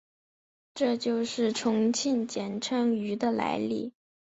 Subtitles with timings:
[0.73, 3.93] 这就是重庆简称渝的来历。